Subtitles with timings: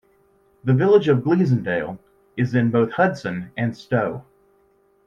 [0.63, 1.99] The village of Gleasondale
[2.35, 4.25] is in both Hudson and Stow.